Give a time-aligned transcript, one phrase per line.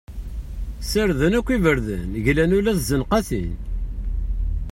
[0.81, 3.53] Ssarden akk iberdan, glan ula s tzenqatin.